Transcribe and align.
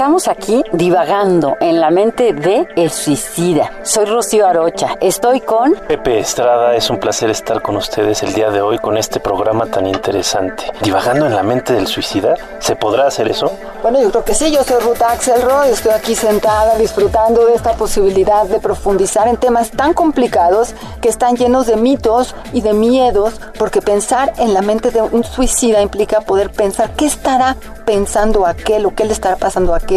Estamos 0.00 0.28
aquí 0.28 0.64
divagando 0.72 1.58
en 1.60 1.78
la 1.78 1.90
mente 1.90 2.32
de 2.32 2.66
el 2.74 2.90
suicida. 2.90 3.70
Soy 3.82 4.06
Rocío 4.06 4.46
Arocha. 4.46 4.96
Estoy 4.98 5.42
con 5.42 5.74
Pepe 5.74 6.18
Estrada. 6.18 6.74
Es 6.74 6.88
un 6.88 6.98
placer 6.98 7.28
estar 7.28 7.60
con 7.60 7.76
ustedes 7.76 8.22
el 8.22 8.32
día 8.32 8.50
de 8.50 8.62
hoy 8.62 8.78
con 8.78 8.96
este 8.96 9.20
programa 9.20 9.66
tan 9.66 9.86
interesante. 9.86 10.72
Divagando 10.82 11.26
en 11.26 11.34
la 11.34 11.42
mente 11.42 11.74
del 11.74 11.86
suicida. 11.86 12.32
¿Se 12.60 12.76
podrá 12.76 13.08
hacer 13.08 13.28
eso? 13.28 13.52
Bueno, 13.82 14.00
yo 14.00 14.10
creo 14.10 14.24
que 14.24 14.32
sí. 14.32 14.50
Yo 14.50 14.64
soy 14.64 14.80
Ruth 14.80 15.02
Axelrod. 15.02 15.66
Estoy 15.66 15.92
aquí 15.92 16.14
sentada 16.14 16.78
disfrutando 16.78 17.44
de 17.44 17.52
esta 17.52 17.74
posibilidad 17.74 18.46
de 18.46 18.58
profundizar 18.58 19.28
en 19.28 19.36
temas 19.36 19.70
tan 19.70 19.92
complicados 19.92 20.74
que 21.02 21.10
están 21.10 21.36
llenos 21.36 21.66
de 21.66 21.76
mitos 21.76 22.34
y 22.54 22.62
de 22.62 22.72
miedos, 22.72 23.38
porque 23.58 23.82
pensar 23.82 24.32
en 24.38 24.54
la 24.54 24.62
mente 24.62 24.92
de 24.92 25.02
un 25.02 25.24
suicida 25.24 25.82
implica 25.82 26.22
poder 26.22 26.50
pensar 26.50 26.90
qué 26.96 27.04
estará 27.04 27.54
pensando 27.84 28.46
aquel 28.46 28.86
o 28.86 28.94
qué 28.94 29.04
le 29.04 29.12
estará 29.12 29.36
pasando 29.36 29.74
a 29.74 29.78
aquel 29.78 29.89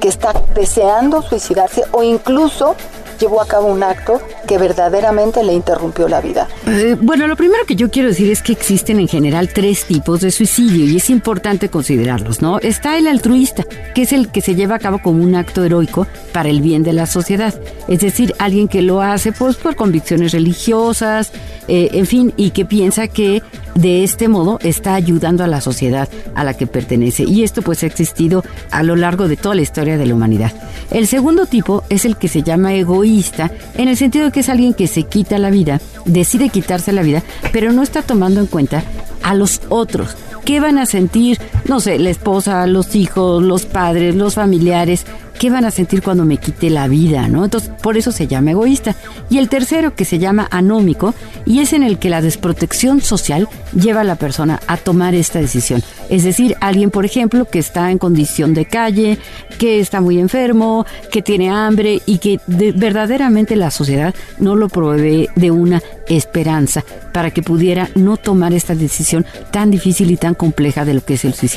que 0.00 0.08
está 0.08 0.32
deseando 0.54 1.22
suicidarse 1.22 1.82
o 1.92 2.02
incluso 2.02 2.76
llevó 3.18 3.40
a 3.40 3.46
cabo 3.46 3.68
un 3.68 3.82
acto 3.82 4.20
que 4.46 4.58
verdaderamente 4.58 5.42
le 5.42 5.52
interrumpió 5.52 6.08
la 6.08 6.20
vida. 6.20 6.48
Eh, 6.66 6.96
bueno, 7.00 7.26
lo 7.26 7.36
primero 7.36 7.64
que 7.66 7.76
yo 7.76 7.90
quiero 7.90 8.08
decir 8.08 8.30
es 8.30 8.42
que 8.42 8.52
existen 8.52 9.00
en 9.00 9.08
general 9.08 9.50
tres 9.52 9.84
tipos 9.84 10.20
de 10.20 10.30
suicidio 10.30 10.84
y 10.84 10.96
es 10.96 11.10
importante 11.10 11.68
considerarlos, 11.68 12.42
¿no? 12.42 12.58
Está 12.58 12.98
el 12.98 13.06
altruista, 13.06 13.64
que 13.94 14.02
es 14.02 14.12
el 14.12 14.30
que 14.30 14.40
se 14.40 14.54
lleva 14.54 14.76
a 14.76 14.78
cabo 14.78 15.00
como 15.00 15.22
un 15.22 15.34
acto 15.34 15.64
heroico 15.64 16.06
para 16.32 16.48
el 16.48 16.60
bien 16.60 16.82
de 16.82 16.92
la 16.92 17.06
sociedad, 17.06 17.54
es 17.88 18.00
decir, 18.00 18.34
alguien 18.38 18.68
que 18.68 18.82
lo 18.82 19.00
hace 19.00 19.32
pues, 19.32 19.56
por 19.56 19.76
convicciones 19.76 20.32
religiosas, 20.32 21.32
eh, 21.68 21.90
en 21.92 22.06
fin, 22.06 22.32
y 22.36 22.50
que 22.50 22.64
piensa 22.64 23.08
que 23.08 23.42
de 23.74 24.04
este 24.04 24.28
modo 24.28 24.58
está 24.62 24.94
ayudando 24.94 25.42
a 25.42 25.46
la 25.46 25.60
sociedad 25.60 26.08
a 26.34 26.44
la 26.44 26.54
que 26.54 26.66
pertenece. 26.66 27.24
Y 27.24 27.42
esto 27.42 27.62
pues 27.62 27.82
ha 27.82 27.86
existido 27.86 28.44
a 28.70 28.82
lo 28.82 28.96
largo 28.96 29.28
de 29.28 29.36
toda 29.36 29.54
la 29.54 29.62
historia 29.62 29.98
de 29.98 30.06
la 30.06 30.14
humanidad. 30.14 30.52
El 30.90 31.06
segundo 31.06 31.46
tipo 31.46 31.82
es 31.88 32.04
el 32.04 32.16
que 32.16 32.28
se 32.28 32.42
llama 32.42 32.74
egoísta, 32.74 33.03
en 33.04 33.88
el 33.88 33.96
sentido 33.96 34.26
de 34.26 34.32
que 34.32 34.40
es 34.40 34.48
alguien 34.48 34.74
que 34.74 34.86
se 34.86 35.04
quita 35.04 35.38
la 35.38 35.50
vida, 35.50 35.80
decide 36.04 36.48
quitarse 36.48 36.92
la 36.92 37.02
vida, 37.02 37.22
pero 37.52 37.72
no 37.72 37.82
está 37.82 38.02
tomando 38.02 38.40
en 38.40 38.46
cuenta 38.46 38.82
a 39.22 39.34
los 39.34 39.60
otros. 39.68 40.16
¿Qué 40.44 40.60
van 40.60 40.78
a 40.78 40.86
sentir, 40.86 41.38
no 41.66 41.80
sé, 41.80 41.98
la 41.98 42.10
esposa, 42.10 42.66
los 42.66 42.94
hijos, 42.94 43.42
los 43.42 43.66
padres, 43.66 44.14
los 44.14 44.34
familiares? 44.34 45.06
¿Qué 45.38 45.50
van 45.50 45.64
a 45.64 45.72
sentir 45.72 46.00
cuando 46.02 46.24
me 46.24 46.36
quite 46.36 46.70
la 46.70 46.86
vida? 46.86 47.26
¿no? 47.26 47.44
Entonces, 47.44 47.70
por 47.82 47.96
eso 47.96 48.12
se 48.12 48.28
llama 48.28 48.52
egoísta. 48.52 48.94
Y 49.30 49.38
el 49.38 49.48
tercero, 49.48 49.94
que 49.94 50.04
se 50.04 50.18
llama 50.18 50.46
anómico, 50.50 51.12
y 51.44 51.58
es 51.58 51.72
en 51.72 51.82
el 51.82 51.98
que 51.98 52.08
la 52.08 52.22
desprotección 52.22 53.00
social 53.00 53.48
lleva 53.74 54.02
a 54.02 54.04
la 54.04 54.14
persona 54.14 54.60
a 54.68 54.76
tomar 54.76 55.14
esta 55.14 55.40
decisión. 55.40 55.82
Es 56.08 56.22
decir, 56.22 56.56
alguien, 56.60 56.90
por 56.90 57.04
ejemplo, 57.04 57.46
que 57.46 57.58
está 57.58 57.90
en 57.90 57.98
condición 57.98 58.54
de 58.54 58.66
calle, 58.66 59.18
que 59.58 59.80
está 59.80 60.00
muy 60.00 60.20
enfermo, 60.20 60.86
que 61.10 61.22
tiene 61.22 61.50
hambre 61.50 62.00
y 62.06 62.18
que 62.18 62.38
verdaderamente 62.46 63.56
la 63.56 63.70
sociedad 63.70 64.14
no 64.38 64.54
lo 64.54 64.68
provee 64.68 65.28
de 65.34 65.50
una 65.50 65.82
esperanza 66.08 66.84
para 67.12 67.30
que 67.30 67.42
pudiera 67.42 67.88
no 67.94 68.16
tomar 68.16 68.52
esta 68.52 68.74
decisión 68.74 69.26
tan 69.50 69.70
difícil 69.70 70.10
y 70.10 70.16
tan 70.16 70.34
compleja 70.34 70.84
de 70.84 70.94
lo 70.94 71.04
que 71.04 71.14
es 71.14 71.24
el 71.24 71.34
suicidio. 71.34 71.53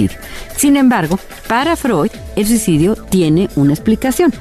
Sin 0.55 0.77
embargo, 0.77 1.19
para 1.47 1.75
Freud, 1.75 2.11
el 2.35 2.47
suicidio 2.47 2.95
tiene 2.95 3.49
una 3.55 3.73
explicación. 3.73 4.31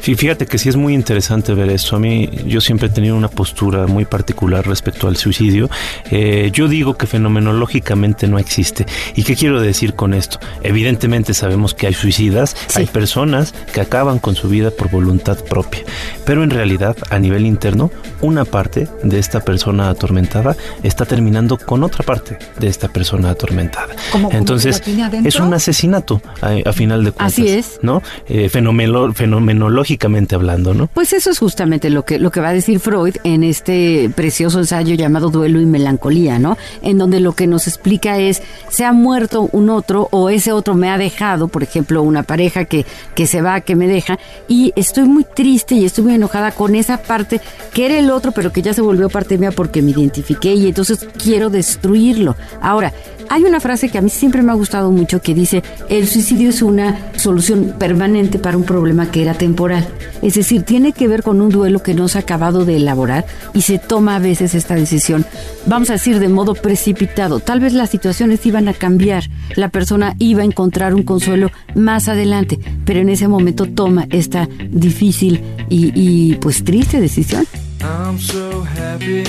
Sí, 0.00 0.14
fíjate 0.14 0.46
que 0.46 0.58
sí 0.58 0.68
es 0.68 0.76
muy 0.76 0.94
interesante 0.94 1.54
ver 1.54 1.70
esto. 1.70 1.96
A 1.96 1.98
mí 1.98 2.28
yo 2.46 2.60
siempre 2.60 2.88
he 2.88 2.90
tenido 2.90 3.16
una 3.16 3.28
postura 3.28 3.86
muy 3.86 4.04
particular 4.04 4.66
respecto 4.66 5.08
al 5.08 5.16
suicidio. 5.16 5.70
Eh, 6.10 6.50
yo 6.52 6.68
digo 6.68 6.96
que 6.96 7.06
fenomenológicamente 7.06 8.28
no 8.28 8.38
existe. 8.38 8.86
¿Y 9.14 9.24
qué 9.24 9.36
quiero 9.36 9.60
decir 9.60 9.94
con 9.94 10.14
esto? 10.14 10.38
Evidentemente 10.62 11.34
sabemos 11.34 11.74
que 11.74 11.86
hay 11.86 11.94
suicidas, 11.94 12.56
hay 12.74 12.86
personas 12.86 13.52
que 13.72 13.80
acaban 13.80 14.18
con 14.18 14.34
su 14.34 14.48
vida 14.48 14.70
por 14.70 14.90
voluntad 14.90 15.38
propia. 15.44 15.82
Pero 16.24 16.42
en 16.42 16.50
realidad, 16.50 16.96
a 17.10 17.18
nivel 17.18 17.46
interno, 17.46 17.90
una 18.20 18.44
parte 18.44 18.88
de 19.02 19.18
esta 19.18 19.40
persona 19.40 19.88
atormentada 19.88 20.56
está 20.82 21.04
terminando 21.04 21.58
con 21.58 21.82
otra 21.82 22.04
parte 22.04 22.38
de 22.58 22.68
esta 22.68 22.88
persona 22.88 23.30
atormentada. 23.30 23.94
Entonces, 24.30 24.82
es 25.24 25.40
un 25.40 25.52
asesinato 25.54 26.20
a, 26.40 26.72
final 26.72 27.04
de 27.04 27.12
cuentas. 27.12 27.32
Así 27.32 27.48
es. 27.48 27.78
¿No? 27.82 28.02
Eh, 28.28 28.48
fenomenológicamente 28.48 30.34
hablando, 30.34 30.74
¿no? 30.74 30.88
Pues 30.88 31.12
eso 31.12 31.30
es 31.30 31.38
justamente 31.38 31.90
lo 31.90 32.04
que, 32.04 32.18
lo 32.18 32.30
que 32.30 32.40
va 32.40 32.48
a 32.48 32.52
decir 32.52 32.80
Freud 32.80 33.16
en 33.24 33.42
este 33.44 34.10
precioso 34.14 34.58
ensayo 34.58 34.94
llamado 34.94 35.30
Duelo 35.30 35.60
y 35.60 35.66
Melancolía, 35.66 36.38
¿no? 36.38 36.56
En 36.82 36.98
donde 36.98 37.20
lo 37.20 37.32
que 37.32 37.46
nos 37.46 37.66
explica 37.66 38.18
es, 38.18 38.42
se 38.68 38.84
ha 38.84 38.92
muerto 38.92 39.48
un 39.52 39.70
otro 39.70 40.08
o 40.10 40.30
ese 40.30 40.52
otro 40.52 40.74
me 40.74 40.90
ha 40.90 40.98
dejado, 40.98 41.48
por 41.48 41.62
ejemplo, 41.62 42.02
una 42.02 42.22
pareja 42.22 42.64
que, 42.64 42.84
que 43.14 43.26
se 43.26 43.42
va, 43.42 43.60
que 43.60 43.76
me 43.76 43.88
deja, 43.88 44.18
y 44.48 44.72
estoy 44.76 45.04
muy 45.04 45.24
triste 45.24 45.74
y 45.74 45.84
estoy 45.84 46.04
muy 46.04 46.14
enojada 46.14 46.52
con 46.52 46.74
esa 46.74 46.98
parte 46.98 47.40
que 47.72 47.86
era 47.86 47.98
el 47.98 48.10
otro, 48.10 48.32
pero 48.32 48.52
que 48.52 48.62
ya 48.62 48.74
se 48.74 48.80
volvió 48.80 49.08
parte 49.08 49.38
mía 49.38 49.52
porque 49.52 49.82
me 49.82 49.90
identifiqué 49.90 50.54
y 50.54 50.68
entonces 50.68 51.06
quiero 51.22 51.50
destruirlo. 51.50 52.36
Ahora, 52.60 52.92
hay 53.28 53.44
una 53.44 53.60
frase 53.60 53.88
que 53.88 53.98
a 53.98 54.02
mí 54.02 54.10
siempre 54.10 54.42
me 54.42 54.52
ha 54.52 54.54
gustado 54.54 54.90
mucho 54.90 55.20
que 55.20 55.34
dice, 55.34 55.62
el 55.88 56.06
suicidio 56.06 56.50
es 56.50 56.62
una 56.62 57.12
solución 57.16 57.74
permanente 57.78 58.38
para 58.38 58.56
un 58.56 58.64
problema 58.64 59.10
que 59.10 59.22
era 59.22 59.34
temporal. 59.34 59.86
Es 60.22 60.34
decir, 60.34 60.62
tiene 60.62 60.92
que 60.92 61.08
ver 61.08 61.22
con 61.22 61.40
un 61.40 61.50
duelo 61.50 61.82
que 61.82 61.94
no 61.94 62.08
se 62.08 62.18
ha 62.18 62.22
acabado 62.22 62.64
de 62.64 62.76
elaborar 62.76 63.26
y 63.54 63.62
se 63.62 63.78
toma 63.78 64.16
a 64.16 64.18
veces 64.18 64.54
esta 64.54 64.74
decisión, 64.74 65.24
vamos 65.66 65.90
a 65.90 65.94
decir, 65.94 66.18
de 66.18 66.28
modo 66.28 66.54
precipitado. 66.54 67.40
Tal 67.40 67.60
vez 67.60 67.72
las 67.72 67.90
situaciones 67.90 68.44
iban 68.46 68.68
a 68.68 68.74
cambiar, 68.74 69.24
la 69.54 69.68
persona 69.68 70.14
iba 70.18 70.42
a 70.42 70.46
encontrar 70.46 70.94
un 70.94 71.02
consuelo 71.02 71.50
más 71.74 72.08
adelante, 72.08 72.58
pero 72.84 73.00
en 73.00 73.08
ese 73.08 73.28
momento 73.28 73.66
toma 73.66 74.06
esta 74.10 74.48
difícil 74.70 75.42
y, 75.68 76.34
pues 76.36 76.64
triste 76.64 77.00
decisión. 77.00 77.46
I'm 77.82 78.18
so 78.18 78.64
happy 78.64 79.24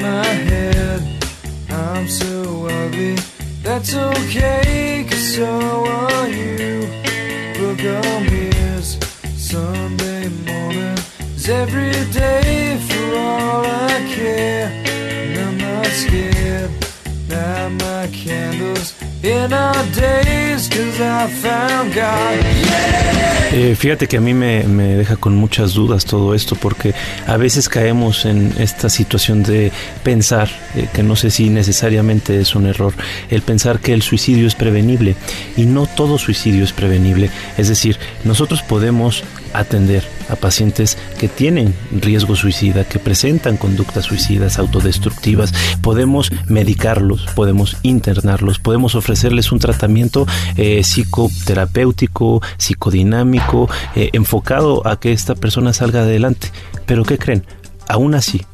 my 0.00 0.24
head. 0.24 1.02
I'm 1.70 2.08
so 2.08 2.66
ugly, 2.66 3.16
that's 3.62 3.94
okay 3.94 5.06
cause 5.08 5.34
so 5.34 5.87
Eh, 23.52 23.74
fíjate 23.76 24.06
que 24.06 24.18
a 24.18 24.20
mí 24.20 24.34
me, 24.34 24.62
deja 24.62 25.16
con 25.16 25.34
muchas 25.34 25.74
dudas 25.74 26.04
todo 26.04 26.34
esto 26.34 26.54
porque 26.54 26.94
a 27.26 27.36
veces 27.36 27.68
caemos 27.68 28.24
en 28.24 28.52
esta 28.58 28.88
situación 28.88 29.42
de 29.42 29.72
pensar, 30.02 30.48
eh, 30.76 30.88
que 30.92 31.02
no 31.02 31.16
sé 31.16 31.30
si 31.30 31.48
necesariamente 31.48 32.40
es 32.40 32.54
un 32.54 32.66
error, 32.66 32.92
el 33.30 33.42
pensar 33.42 33.80
que 33.80 33.94
el 33.94 34.02
suicidio 34.02 34.46
es 34.46 34.54
prevenible 34.54 35.16
y 35.56 35.64
no 35.64 35.86
todo 35.86 36.18
suicidio 36.18 36.62
es 36.62 36.72
prevenible. 36.72 37.30
Es 37.56 37.68
decir, 37.68 37.98
nosotros 38.24 38.62
podemos 38.62 39.24
atender 39.52 40.04
a 40.28 40.36
pacientes 40.36 40.98
que 41.18 41.28
tienen 41.28 41.74
riesgo 41.90 42.36
suicida, 42.36 42.84
que 42.84 42.98
presentan 42.98 43.56
conductas 43.56 44.04
suicidas, 44.04 44.58
autodestructivas. 44.58 45.52
Podemos 45.80 46.30
medicarlos, 46.46 47.26
podemos 47.34 47.76
internarlos, 47.82 48.58
podemos 48.58 48.94
ofrecerles 48.94 49.52
un 49.52 49.58
tratamiento 49.58 50.26
eh, 50.56 50.82
psicoterapéutico, 50.82 52.42
psicodinámico, 52.58 53.68
eh, 53.94 54.10
enfocado 54.12 54.86
a 54.86 55.00
que 55.00 55.12
esta 55.12 55.34
persona 55.34 55.72
salga 55.72 56.00
adelante. 56.00 56.50
Pero 56.86 57.04
¿qué 57.04 57.18
creen? 57.18 57.44
Aún 57.88 58.14
así, 58.14 58.44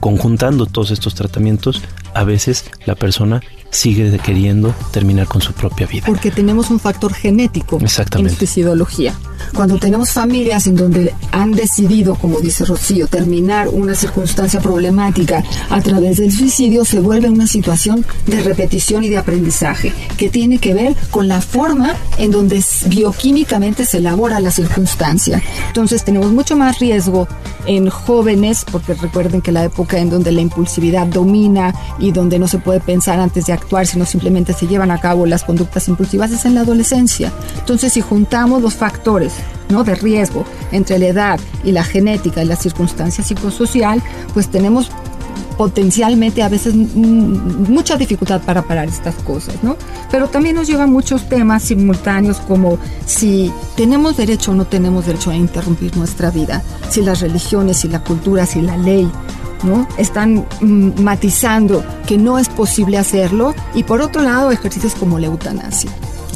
conjuntando 0.00 0.66
todos 0.66 0.90
estos 0.90 1.14
tratamientos, 1.14 1.82
a 2.14 2.24
veces 2.24 2.64
la 2.86 2.94
persona 2.94 3.40
sigue 3.70 4.18
queriendo 4.18 4.74
terminar 4.90 5.26
con 5.26 5.40
su 5.40 5.52
propia 5.52 5.86
vida. 5.86 6.04
Porque 6.06 6.30
tenemos 6.30 6.70
un 6.70 6.80
factor 6.80 7.14
genético 7.14 7.78
en 7.80 7.88
suicidología. 8.30 9.14
Cuando 9.54 9.78
tenemos 9.78 10.10
familias 10.10 10.66
en 10.66 10.76
donde 10.76 11.14
han 11.32 11.52
decidido, 11.52 12.14
como 12.14 12.40
dice 12.40 12.64
Rocío, 12.64 13.06
terminar 13.06 13.68
una 13.68 13.94
circunstancia 13.94 14.60
problemática 14.60 15.42
a 15.68 15.80
través 15.80 16.18
del 16.18 16.32
suicidio, 16.32 16.84
se 16.84 17.00
vuelve 17.00 17.28
una 17.28 17.46
situación 17.46 18.04
de 18.26 18.42
repetición 18.42 19.04
y 19.04 19.08
de 19.08 19.18
aprendizaje 19.18 19.92
que 20.16 20.28
tiene 20.28 20.58
que 20.58 20.74
ver 20.74 20.96
con 21.10 21.28
la 21.28 21.40
forma 21.40 21.94
en 22.18 22.30
donde 22.30 22.64
bioquímicamente 22.86 23.84
se 23.84 23.98
elabora 23.98 24.40
la 24.40 24.50
circunstancia. 24.50 25.42
Entonces 25.68 26.04
tenemos 26.04 26.32
mucho 26.32 26.56
más 26.56 26.78
riesgo 26.78 27.28
en 27.66 27.88
jóvenes, 27.90 28.64
porque 28.70 28.94
recuerden 28.94 29.42
que 29.42 29.52
la 29.52 29.64
época 29.64 29.98
en 29.98 30.10
donde 30.10 30.32
la 30.32 30.40
impulsividad 30.40 31.06
domina 31.06 31.74
y 31.98 32.12
donde 32.12 32.38
no 32.38 32.48
se 32.48 32.58
puede 32.58 32.80
pensar 32.80 33.20
antes 33.20 33.46
de 33.46 33.52
actuar, 33.52 33.86
sino 33.86 34.04
simplemente 34.04 34.52
se 34.52 34.66
llevan 34.66 34.90
a 34.90 35.00
cabo 35.00 35.26
las 35.26 35.44
conductas 35.44 35.88
impulsivas, 35.88 36.30
es 36.30 36.44
en 36.44 36.54
la 36.54 36.62
adolescencia. 36.62 37.32
Entonces, 37.58 37.92
si 37.92 38.00
juntamos 38.00 38.62
los 38.62 38.74
factores 38.74 39.29
¿no? 39.68 39.84
de 39.84 39.94
riesgo 39.94 40.44
entre 40.72 40.98
la 40.98 41.06
edad 41.06 41.40
y 41.64 41.72
la 41.72 41.84
genética 41.84 42.42
y 42.42 42.46
la 42.46 42.56
circunstancia 42.56 43.24
psicosocial, 43.24 44.02
pues 44.34 44.48
tenemos 44.48 44.90
potencialmente 45.56 46.42
a 46.42 46.48
veces 46.48 46.74
mucha 46.74 47.96
dificultad 47.96 48.40
para 48.40 48.62
parar 48.62 48.88
estas 48.88 49.14
cosas, 49.16 49.56
¿no? 49.62 49.76
Pero 50.10 50.28
también 50.28 50.56
nos 50.56 50.66
llevan 50.66 50.90
muchos 50.90 51.28
temas 51.28 51.64
simultáneos 51.64 52.38
como 52.38 52.78
si 53.04 53.52
tenemos 53.76 54.16
derecho 54.16 54.52
o 54.52 54.54
no 54.54 54.64
tenemos 54.64 55.04
derecho 55.04 55.30
a 55.30 55.36
interrumpir 55.36 55.94
nuestra 55.98 56.30
vida, 56.30 56.62
si 56.88 57.02
las 57.02 57.20
religiones, 57.20 57.76
si 57.76 57.88
la 57.88 58.02
cultura, 58.02 58.46
si 58.46 58.62
la 58.62 58.78
ley 58.78 59.10
¿no? 59.62 59.86
Están 59.98 60.46
matizando 60.60 61.84
que 62.06 62.16
no 62.16 62.38
es 62.38 62.48
posible 62.48 62.98
hacerlo 62.98 63.54
y 63.74 63.84
por 63.84 64.00
otro 64.00 64.22
lado 64.22 64.50
ejercicios 64.50 64.94
como 64.94 65.18
la 65.18 65.26
eutanasia. 65.26 65.90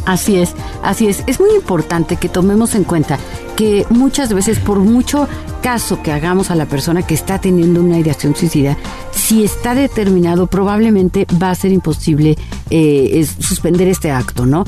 Así 0.06 0.36
es, 0.36 0.54
así 0.82 1.08
es. 1.08 1.24
Es 1.26 1.40
muy 1.40 1.50
importante 1.54 2.16
que 2.16 2.28
tomemos 2.28 2.74
en 2.74 2.84
cuenta 2.84 3.18
que 3.56 3.86
muchas 3.90 4.32
veces, 4.32 4.58
por 4.58 4.78
mucho 4.78 5.28
caso 5.62 6.02
que 6.02 6.12
hagamos 6.12 6.50
a 6.50 6.54
la 6.54 6.66
persona 6.66 7.02
que 7.02 7.14
está 7.14 7.40
teniendo 7.40 7.80
una 7.80 7.98
ideación 7.98 8.36
suicida, 8.36 8.76
si 9.12 9.44
está 9.44 9.74
determinado, 9.74 10.46
probablemente 10.46 11.26
va 11.42 11.50
a 11.50 11.54
ser 11.54 11.72
imposible 11.72 12.36
eh, 12.70 13.26
suspender 13.38 13.88
este 13.88 14.10
acto, 14.10 14.44
¿no? 14.44 14.64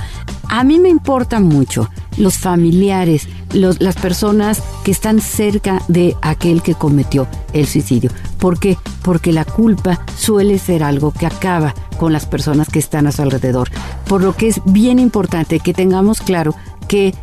A 0.48 0.64
mí 0.64 0.78
me 0.78 0.88
importa 0.88 1.40
mucho 1.40 1.90
los 2.16 2.38
familiares, 2.38 3.28
las 3.56 3.96
personas 3.96 4.62
que 4.84 4.90
están 4.90 5.20
cerca 5.20 5.82
de 5.88 6.14
aquel 6.22 6.62
que 6.62 6.74
cometió 6.74 7.26
el 7.52 7.66
suicidio. 7.66 8.10
¿Por 8.38 8.58
qué? 8.58 8.76
Porque 9.02 9.32
la 9.32 9.44
culpa 9.44 10.00
suele 10.16 10.58
ser 10.58 10.82
algo 10.82 11.12
que 11.12 11.26
acaba 11.26 11.74
con 11.98 12.12
las 12.12 12.26
personas 12.26 12.68
que 12.68 12.78
están 12.78 13.06
a 13.06 13.12
su 13.12 13.22
alrededor. 13.22 13.70
Por 14.06 14.22
lo 14.22 14.34
que 14.34 14.48
es 14.48 14.60
bien 14.66 14.98
importante 14.98 15.60
que 15.60 15.74
tengamos 15.74 16.20
claro 16.20 16.54
que 16.88 17.14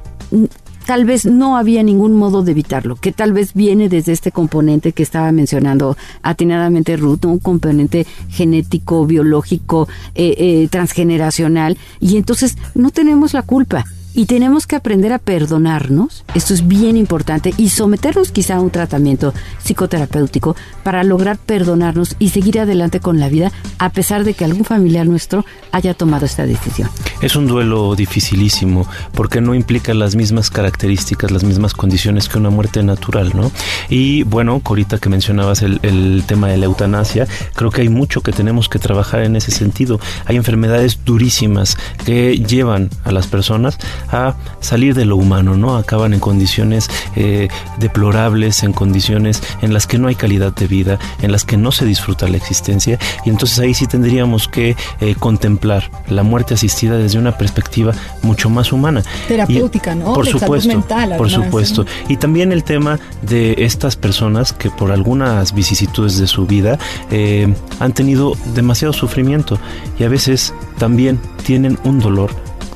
tal 0.85 1.05
vez 1.05 1.25
no 1.25 1.57
había 1.57 1.83
ningún 1.83 2.15
modo 2.15 2.43
de 2.43 2.51
evitarlo, 2.51 2.95
que 2.95 3.11
tal 3.11 3.31
vez 3.33 3.53
viene 3.53 3.87
desde 3.87 4.11
este 4.11 4.31
componente 4.31 4.91
que 4.91 5.03
estaba 5.03 5.31
mencionando 5.31 5.95
atinadamente 6.21 6.97
Ruth, 6.97 7.25
un 7.25 7.39
componente 7.39 8.05
genético, 8.29 9.05
biológico, 9.05 9.87
eh, 10.15 10.35
eh, 10.37 10.67
transgeneracional, 10.69 11.77
y 11.99 12.17
entonces 12.17 12.57
no 12.75 12.89
tenemos 12.89 13.33
la 13.33 13.43
culpa 13.43 13.85
y 14.13 14.25
tenemos 14.25 14.67
que 14.67 14.75
aprender 14.75 15.13
a 15.13 15.19
perdonarnos, 15.19 16.23
esto 16.35 16.53
es 16.53 16.67
bien 16.67 16.97
importante, 16.97 17.53
y 17.57 17.69
someternos 17.69 18.31
quizá 18.31 18.55
a 18.55 18.59
un 18.61 18.69
tratamiento 18.69 19.33
psicoterapéutico 19.63 20.55
para 20.83 21.03
lograr 21.03 21.37
perdonarnos 21.37 22.15
y 22.19 22.29
seguir 22.29 22.59
adelante 22.59 22.99
con 22.99 23.19
la 23.19 23.29
vida 23.29 23.51
a 23.79 23.89
pesar 23.89 24.23
de 24.23 24.33
que 24.33 24.45
algún 24.45 24.65
familiar 24.65 25.07
nuestro 25.07 25.45
haya 25.71 25.93
tomado 25.93 26.25
esta 26.25 26.45
decisión. 26.45 26.89
Es 27.21 27.35
un 27.35 27.47
duelo 27.47 27.95
dificilísimo 27.95 28.87
porque 29.13 29.41
no 29.41 29.55
implica 29.55 29.93
las 29.93 30.15
mismas 30.15 30.49
características, 30.49 31.31
las 31.31 31.43
mismas 31.43 31.73
condiciones 31.73 32.29
que 32.29 32.37
una 32.37 32.49
muerte 32.49 32.83
natural, 32.83 33.31
¿no? 33.35 33.51
Y 33.89 34.23
bueno, 34.23 34.59
Corita, 34.59 34.97
que 34.97 35.09
mencionabas 35.09 35.61
el, 35.61 36.23
tema 36.27 36.47
de 36.47 36.57
la 36.57 36.65
eutanasia, 36.65 37.27
creo 37.55 37.71
que 37.71 37.81
hay 37.81 37.89
mucho 37.89 38.21
que 38.21 38.31
tenemos 38.31 38.69
que 38.69 38.79
trabajar 38.79 39.23
en 39.23 39.35
ese 39.35 39.51
sentido. 39.51 39.99
Hay 40.25 40.35
enfermedades 40.35 40.99
durísimas 41.05 41.77
que 42.05 42.37
llevan 42.37 42.89
a 43.03 43.11
las 43.11 43.27
personas 43.27 43.77
a 44.11 44.35
salir 44.59 44.95
de 44.95 45.05
lo 45.05 45.17
humano, 45.17 45.55
¿no? 45.55 45.75
Acaban 45.77 46.13
en 46.13 46.19
condiciones 46.19 46.89
eh, 47.15 47.47
deplorables, 47.79 48.63
en 48.63 48.73
condiciones 48.73 49.41
en 49.61 49.73
las 49.73 49.87
que 49.87 49.97
no 49.97 50.07
hay 50.07 50.15
calidad 50.15 50.53
de 50.53 50.67
vida, 50.67 50.99
en 51.21 51.31
las 51.31 51.45
que 51.45 51.57
no 51.57 51.71
se 51.71 51.85
disfruta 51.85 52.27
la 52.27 52.37
existencia 52.37 52.99
y 53.25 53.29
entonces 53.29 53.59
ahí 53.59 53.73
sí 53.73 53.87
tendríamos 53.87 54.47
que 54.47 54.75
eh, 54.99 55.15
contemplar 55.15 55.89
la 56.07 56.23
muerte 56.23 56.53
asistida 56.53 56.97
desde 56.97 57.19
una 57.19 57.37
perspectiva 57.37 57.93
mucho 58.21 58.49
más 58.49 58.71
humana. 58.71 59.03
Terapéutica, 59.27 59.95
¿no? 59.95 60.13
Por 60.13 60.27
supuesto, 60.27 60.83
por 61.17 61.29
supuesto. 61.29 61.85
Y 62.07 62.17
también 62.17 62.51
el 62.51 62.63
tema 62.63 62.99
de 63.21 63.55
estas 63.59 63.95
personas 63.95 64.53
que 64.53 64.69
por 64.69 64.91
algunas 64.91 65.53
vicisitudes 65.53 66.17
de 66.17 66.27
su 66.27 66.45
vida 66.45 66.77
eh, 67.11 67.53
han 67.79 67.93
tenido 67.93 68.35
demasiado 68.53 68.93
sufrimiento 68.93 69.59
y 69.99 70.03
a 70.03 70.09
veces 70.09 70.53
también 70.77 71.19
tienen 71.45 71.77
un 71.83 71.99
dolor 71.99 72.31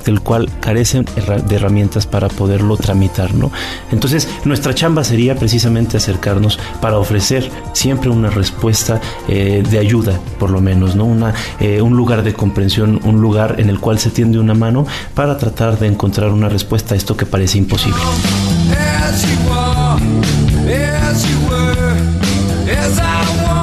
del 0.08 0.22
cual 0.22 0.50
carecen 0.62 1.06
de 1.06 1.56
herramientas 1.56 2.08
para 2.08 2.30
poderlo 2.30 2.78
tramitar, 2.78 3.34
¿no? 3.34 3.52
Entonces, 3.92 4.28
nuestra 4.46 4.74
chamba 4.74 5.04
sería 5.04 5.36
precisamente 5.36 5.98
acercarnos 5.98 6.58
para 6.82 6.98
ofrecer 6.98 7.52
siempre 7.74 8.10
una 8.10 8.30
respuesta 8.30 9.02
eh, 9.28 9.64
de 9.70 9.80
ayuda, 9.80 10.18
por 10.40 10.50
lo 10.50 10.62
menos, 10.62 10.96
¿no? 10.96 11.04
Una, 11.06 11.34
eh, 11.60 11.82
un 11.82 11.98
lugar 11.98 12.24
de 12.24 12.34
comprensión, 12.34 13.02
un 13.04 13.22
lugar 13.22 13.56
en 13.60 13.70
el 13.70 13.80
cual 13.80 14.00
se 14.00 14.10
tiende 14.10 14.40
una 14.40 14.54
mano 14.54 14.88
para 15.14 15.38
tratar 15.38 15.78
de 15.78 15.88
encontrar 15.88 16.32
una 16.32 16.48
respuesta 16.48 16.94
a 16.94 16.98
esto 16.98 17.18
que 17.18 17.26
parece 17.26 17.58
imposible. 17.58 18.00
Yo 22.66 23.57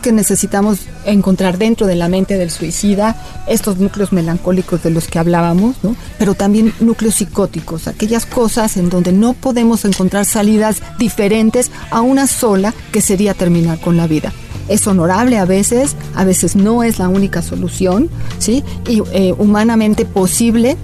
que 0.00 0.12
necesitamos 0.12 0.80
encontrar 1.04 1.58
dentro 1.58 1.86
de 1.86 1.96
la 1.96 2.08
mente 2.08 2.38
del 2.38 2.50
suicida 2.50 3.16
estos 3.46 3.78
núcleos 3.78 4.12
melancólicos 4.12 4.82
de 4.82 4.90
los 4.90 5.08
que 5.08 5.18
hablábamos, 5.18 5.76
¿no? 5.82 5.96
pero 6.18 6.34
también 6.34 6.72
núcleos 6.80 7.16
psicóticos, 7.16 7.88
aquellas 7.88 8.26
cosas 8.26 8.76
en 8.76 8.90
donde 8.90 9.12
no 9.12 9.32
podemos 9.32 9.84
encontrar 9.84 10.24
salidas 10.24 10.82
diferentes 10.98 11.70
a 11.90 12.00
una 12.00 12.26
sola 12.26 12.74
que 12.92 13.00
sería 13.00 13.34
terminar 13.34 13.80
con 13.80 13.96
la 13.96 14.06
vida 14.06 14.32
es 14.68 14.86
honorable 14.86 15.38
a 15.38 15.44
veces, 15.44 15.96
a 16.14 16.24
veces 16.24 16.56
no 16.56 16.82
es 16.82 16.98
la 16.98 17.08
única 17.08 17.42
solución, 17.42 18.10
¿sí? 18.38 18.64
Y 18.88 19.02
eh, 19.12 19.34
humanamente 19.38 20.04
posible. 20.04 20.76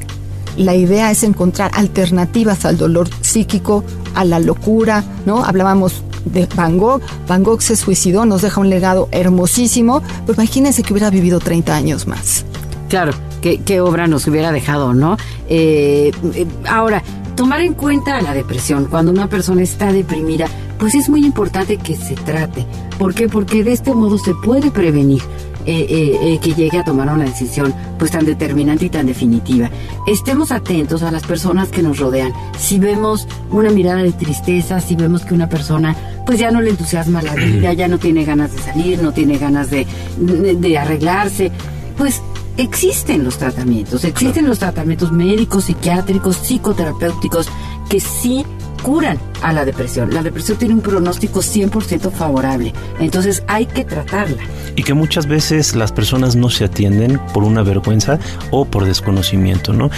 La 0.57 0.75
idea 0.75 1.11
es 1.11 1.23
encontrar 1.23 1.71
alternativas 1.75 2.65
al 2.65 2.77
dolor 2.77 3.09
psíquico, 3.23 3.85
a 4.15 4.25
la 4.25 4.39
locura, 4.39 5.03
¿no? 5.27 5.45
Hablábamos 5.45 6.03
de 6.25 6.47
Van 6.55 6.79
Gogh. 6.79 7.01
Van 7.27 7.43
Gogh 7.43 7.61
se 7.61 7.77
suicidó, 7.77 8.25
nos 8.27 8.43
deja 8.43 8.61
un 8.61 8.71
legado 8.71 9.09
hermosísimo, 9.13 10.03
pero 10.27 10.35
imagínense 10.35 10.83
que 10.83 10.93
hubiera 10.93 11.11
vivido 11.11 11.41
30 11.41 11.75
años 11.75 12.07
más. 12.07 12.45
Claro, 12.89 13.13
qué, 13.41 13.81
obra 13.81 14.07
nos 14.07 14.27
hubiera 14.27 14.53
dejado, 14.53 14.93
¿no? 14.93 15.17
Eh, 15.49 16.13
eh, 16.35 16.47
ahora, 16.69 17.03
tomar 17.35 17.63
en 17.63 17.75
cuenta 17.75 18.21
la 18.21 18.35
depresión, 18.35 18.85
cuando 18.85 19.11
una 19.11 19.29
persona 19.29 19.63
está 19.63 19.93
deprimida, 19.93 20.47
pues 20.79 20.95
es 20.95 21.09
muy 21.09 21.25
importante 21.25 21.79
que 21.79 21.97
se 21.97 22.15
trate. 22.15 22.67
¿Por 22.99 23.15
qué? 23.15 23.29
Porque 23.29 23.65
de 23.65 23.73
este 23.73 23.95
modo 23.95 24.19
se 24.19 24.35
puede 24.35 24.71
prevenir. 24.71 25.23
Eh, 25.65 26.41
que 26.43 26.55
llegue 26.55 26.77
a 26.77 26.85
tomar 26.85 27.09
una 27.09 27.23
decisión 27.23 27.73
pues 27.97 28.11
tan 28.11 28.27
determinante 28.27 28.87
y 28.87 28.91
tan 28.91 29.07
definitiva. 29.07 29.71
Estemos 30.09 30.51
atentos 30.51 31.05
a 31.05 31.13
las 31.13 31.23
personas 31.23 31.69
que 31.69 31.85
nos 31.85 32.01
rodean. 32.01 32.33
Si 32.59 32.81
vemos 32.81 33.29
una 33.49 33.71
mirada 33.71 34.03
de 34.03 34.11
tristeza, 34.11 34.81
si 34.81 34.97
vemos 34.97 35.25
que 35.25 35.35
una 35.35 35.49
persona 35.49 35.95
pues 36.27 36.39
ya 36.39 36.51
no 36.51 36.61
le 36.61 36.71
entusiasma 36.71 37.23
la 37.23 37.35
vida, 37.35 37.73
ya 37.73 37.89
no 37.89 37.99
tiene 37.99 38.25
ganas 38.25 38.53
de 38.53 38.59
salir, 38.59 39.03
no 39.03 39.13
tiene 39.13 39.39
ganas 39.39 39.71
de, 39.71 39.87
de, 40.19 40.79
arreglarse, 40.79 41.51
pues 41.97 42.23
existen 42.57 43.25
los 43.25 43.39
tratamientos, 43.39 44.05
existen 44.05 44.47
los 44.47 44.59
tratamientos 44.59 45.13
médicos, 45.13 45.65
psiquiátricos, 45.65 46.37
psicoterapéuticos 46.37 47.49
que 47.89 48.01
sí 48.01 48.45
curan 48.83 49.19
a 49.43 49.53
la 49.53 49.65
depresión. 49.65 50.13
La 50.13 50.23
depresión 50.23 50.59
tiene 50.59 50.75
un 50.75 50.81
pronóstico 50.81 51.41
100% 51.41 52.11
favorable, 52.11 52.73
entonces 53.01 53.43
hay 53.47 53.67
que 53.67 53.85
tratarla. 53.85 54.43
Y 54.77 54.83
que 54.83 54.95
muchas 54.95 55.27
veces 55.27 55.75
las 55.75 55.93
personas 55.93 56.37
no 56.37 56.51
se 56.51 56.65
atienden 56.65 57.21
por 57.33 57.45
una 57.45 57.63
vergüenza 57.63 58.19
o 58.51 58.65
por 58.65 58.85
desconocimiento, 58.85 59.73
¿no? 59.73 59.91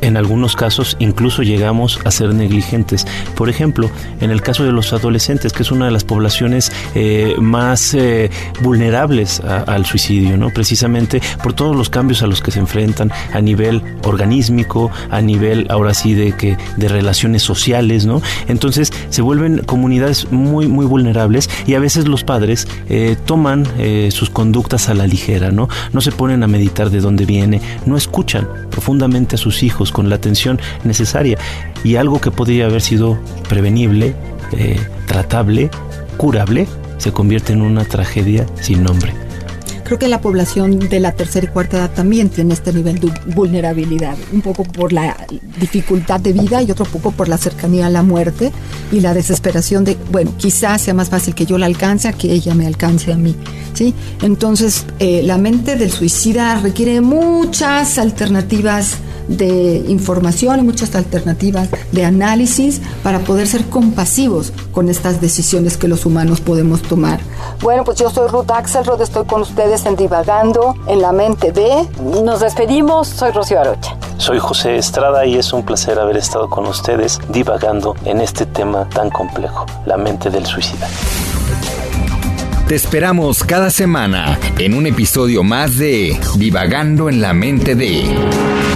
En 0.00 0.16
algunos 0.16 0.56
casos 0.56 0.96
incluso 0.98 1.42
llegamos 1.42 1.98
a 2.04 2.10
ser 2.10 2.34
negligentes. 2.34 3.06
Por 3.34 3.48
ejemplo, 3.48 3.90
en 4.20 4.30
el 4.30 4.42
caso 4.42 4.64
de 4.64 4.72
los 4.72 4.92
adolescentes, 4.92 5.52
que 5.52 5.62
es 5.62 5.70
una 5.70 5.86
de 5.86 5.90
las 5.90 6.04
poblaciones 6.04 6.72
eh, 6.94 7.34
más 7.38 7.94
eh, 7.94 8.30
vulnerables 8.62 9.40
al 9.40 9.84
suicidio, 9.84 10.36
¿no? 10.36 10.50
Precisamente 10.50 11.20
por 11.42 11.52
todos 11.52 11.76
los 11.76 11.90
cambios 11.90 12.22
a 12.22 12.26
los 12.26 12.40
que 12.40 12.50
se 12.50 12.58
enfrentan 12.58 13.12
a 13.32 13.40
nivel 13.40 13.82
organísmico, 14.04 14.90
a 15.10 15.20
nivel 15.20 15.66
ahora 15.70 15.94
sí 15.94 16.14
de 16.14 16.32
que 16.32 16.56
de 16.76 16.88
relaciones 16.88 17.42
sociales, 17.42 18.06
¿no? 18.06 18.22
Entonces 18.48 18.92
se 19.10 19.22
vuelven 19.22 19.58
comunidades 19.64 20.30
muy 20.30 20.66
muy 20.66 20.86
vulnerables 20.86 21.50
y 21.66 21.74
a 21.74 21.80
veces 21.80 22.08
los 22.08 22.24
padres 22.24 22.66
eh, 22.88 23.16
toman 23.26 23.66
sus 24.10 24.30
conductas 24.30 24.88
a 24.88 24.94
la 24.94 25.06
ligera, 25.06 25.50
¿no? 25.50 25.68
No 25.92 26.00
se 26.00 26.12
ponen 26.12 26.42
a 26.42 26.46
meditar 26.46 26.90
de 26.90 27.00
dónde 27.00 27.24
viene, 27.24 27.60
no 27.86 27.96
escuchan 27.96 28.48
profundamente 28.70 29.34
a 29.34 29.38
sus 29.38 29.62
hijos 29.62 29.89
con 29.90 30.08
la 30.08 30.16
atención 30.16 30.60
necesaria 30.84 31.38
y 31.84 31.96
algo 31.96 32.20
que 32.20 32.30
podría 32.30 32.66
haber 32.66 32.82
sido 32.82 33.18
prevenible, 33.48 34.14
eh, 34.52 34.78
tratable, 35.06 35.70
curable, 36.16 36.66
se 36.98 37.12
convierte 37.12 37.52
en 37.52 37.62
una 37.62 37.84
tragedia 37.84 38.46
sin 38.60 38.84
nombre. 38.84 39.14
Creo 39.90 39.98
que 39.98 40.06
la 40.06 40.20
población 40.20 40.78
de 40.78 41.00
la 41.00 41.10
tercera 41.10 41.46
y 41.46 41.48
cuarta 41.48 41.78
edad 41.78 41.90
también 41.90 42.28
tiene 42.28 42.54
este 42.54 42.72
nivel 42.72 43.00
de 43.00 43.12
vulnerabilidad, 43.34 44.16
un 44.32 44.40
poco 44.40 44.62
por 44.62 44.92
la 44.92 45.16
dificultad 45.58 46.20
de 46.20 46.32
vida 46.32 46.62
y 46.62 46.70
otro 46.70 46.84
poco 46.84 47.10
por 47.10 47.28
la 47.28 47.36
cercanía 47.36 47.86
a 47.86 47.90
la 47.90 48.04
muerte 48.04 48.52
y 48.92 49.00
la 49.00 49.14
desesperación 49.14 49.84
de, 49.84 49.98
bueno, 50.12 50.32
quizás 50.36 50.82
sea 50.82 50.94
más 50.94 51.10
fácil 51.10 51.34
que 51.34 51.44
yo 51.44 51.58
la 51.58 51.66
alcance 51.66 52.12
que 52.12 52.30
ella 52.30 52.54
me 52.54 52.68
alcance 52.68 53.12
a 53.12 53.16
mí. 53.16 53.34
¿sí? 53.74 53.92
Entonces, 54.22 54.84
eh, 55.00 55.22
la 55.24 55.38
mente 55.38 55.74
del 55.74 55.90
suicida 55.90 56.60
requiere 56.60 57.00
muchas 57.00 57.98
alternativas 57.98 58.98
de 59.30 59.84
información 59.88 60.58
y 60.58 60.62
muchas 60.62 60.94
alternativas 60.94 61.68
de 61.92 62.04
análisis 62.04 62.82
para 63.02 63.20
poder 63.20 63.46
ser 63.46 63.64
compasivos 63.66 64.52
con 64.72 64.88
estas 64.88 65.20
decisiones 65.20 65.76
que 65.76 65.88
los 65.88 66.04
humanos 66.04 66.40
podemos 66.40 66.82
tomar. 66.82 67.20
Bueno, 67.62 67.84
pues 67.84 67.98
yo 67.98 68.10
soy 68.10 68.28
Ruth 68.28 68.50
Axelrod, 68.50 69.00
estoy 69.00 69.24
con 69.24 69.42
ustedes 69.42 69.86
en 69.86 69.96
Divagando 69.96 70.74
en 70.86 71.00
la 71.00 71.12
mente 71.12 71.52
de... 71.52 71.88
Nos 72.24 72.40
despedimos, 72.40 73.08
soy 73.08 73.30
Rocío 73.30 73.60
Arocha. 73.60 73.96
Soy 74.18 74.38
José 74.38 74.76
Estrada 74.76 75.24
y 75.24 75.36
es 75.36 75.52
un 75.52 75.64
placer 75.64 75.98
haber 75.98 76.16
estado 76.16 76.50
con 76.50 76.66
ustedes 76.66 77.18
divagando 77.28 77.94
en 78.04 78.20
este 78.20 78.44
tema 78.44 78.88
tan 78.88 79.10
complejo, 79.10 79.64
la 79.86 79.96
mente 79.96 80.28
del 80.28 80.44
suicida. 80.44 80.88
Te 82.70 82.76
esperamos 82.76 83.42
cada 83.42 83.68
semana 83.68 84.38
en 84.56 84.74
un 84.74 84.86
episodio 84.86 85.42
más 85.42 85.76
de 85.76 86.16
Divagando 86.36 87.08
en 87.08 87.20
la 87.20 87.34
mente 87.34 87.74
de 87.74 88.04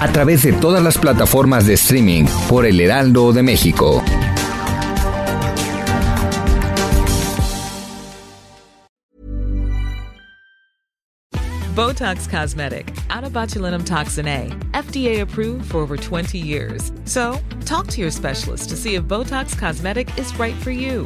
a 0.01 0.11
través 0.11 0.43
de 0.43 0.51
todas 0.51 0.83
las 0.83 0.97
plataformas 0.97 1.65
de 1.65 1.75
streaming 1.75 2.25
por 2.49 2.65
El 2.65 2.81
Heraldo 2.81 3.31
de 3.31 3.41
México. 3.41 4.03
Botox 11.73 12.27
Cosmetic, 12.27 12.93
out 13.09 13.23
botulinum 13.31 13.85
toxin 13.85 14.27
A, 14.27 14.49
FDA 14.73 15.21
approved 15.21 15.71
for 15.71 15.77
over 15.77 15.95
20 15.95 16.37
years. 16.37 16.91
So, 17.05 17.39
talk 17.63 17.87
to 17.91 18.01
your 18.01 18.11
specialist 18.11 18.67
to 18.71 18.75
see 18.75 18.95
if 18.95 19.05
Botox 19.05 19.57
Cosmetic 19.57 20.09
is 20.17 20.37
right 20.37 20.55
for 20.61 20.71
you. 20.71 21.05